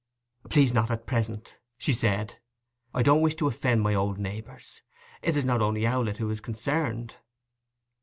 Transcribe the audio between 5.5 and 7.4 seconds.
only Owlett who is concerned.